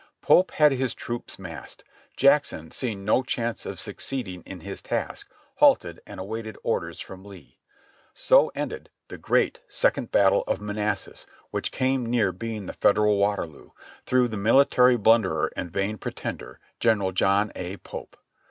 [0.23, 1.83] Pope had his troops massed.
[2.17, 7.59] Jackson, seeing no chance of succeeding in his task, halted and awaited orders from Lee.
[8.15, 13.69] So ended the great "Second Battle of Manassas," which came near being the Federal Waterloo,
[14.03, 17.77] through the military blunderer and vain pretender, General John A.
[17.77, 18.17] Pope.